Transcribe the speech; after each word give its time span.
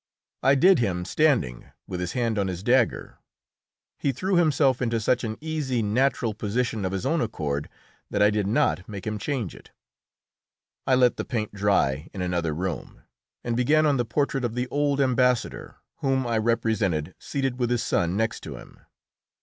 I 0.41 0.55
did 0.55 0.79
him 0.79 1.05
standing, 1.05 1.69
with 1.85 1.99
his 1.99 2.13
hand 2.13 2.39
on 2.39 2.47
his 2.47 2.63
dagger. 2.63 3.19
He 3.99 4.11
threw 4.11 4.33
himself 4.35 4.81
into 4.81 4.99
such 4.99 5.23
an 5.23 5.37
easy, 5.41 5.83
natural 5.83 6.33
position 6.33 6.85
of 6.85 6.91
his 6.91 7.05
own 7.05 7.21
accord 7.21 7.69
that 8.09 8.19
I 8.19 8.31
did 8.31 8.47
not 8.47 8.89
make 8.89 9.05
him 9.05 9.19
change 9.19 9.53
it. 9.53 9.69
I 10.87 10.95
let 10.95 11.17
the 11.17 11.23
paint 11.23 11.53
dry 11.53 12.09
in 12.15 12.21
another 12.23 12.51
room, 12.55 13.03
and 13.43 13.55
began 13.55 13.85
on 13.85 13.97
the 13.97 14.03
portrait 14.05 14.43
of 14.43 14.55
the 14.55 14.67
old 14.69 14.99
ambassador, 14.99 15.75
whom 15.97 16.25
I 16.25 16.39
represented 16.39 17.13
seated 17.19 17.59
with 17.59 17.69
his 17.69 17.83
son 17.83 18.17
next 18.17 18.39
to 18.39 18.55
him. 18.57 18.79